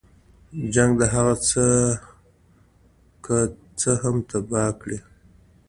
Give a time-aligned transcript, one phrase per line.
[0.73, 1.63] جنګ د هغه څه
[3.25, 3.37] که
[3.79, 4.99] څه هم تباه کړي.